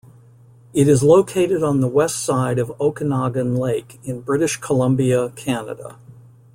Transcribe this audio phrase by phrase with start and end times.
[0.73, 5.99] It is located on the west side of Okanagan Lake in British Columbia, Canada.